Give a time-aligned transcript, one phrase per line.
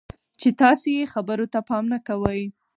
[0.39, 2.41] چې تاسې یې خبرو ته پام نه کوئ.